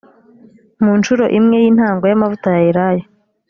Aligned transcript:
mu 0.83 0.91
ncuro 0.97 1.25
imwe 1.37 1.55
y 1.63 1.65
intango 1.71 2.03
y 2.07 2.13
amavuta 2.17 2.47
ya 2.53 2.61
elayo 2.69 3.05